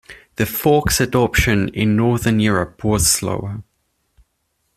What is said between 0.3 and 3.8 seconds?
The fork's adoption in northern Europe was slower.